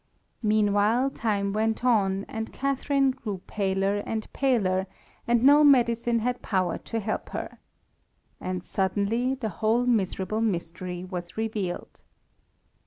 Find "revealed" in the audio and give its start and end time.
11.37-12.01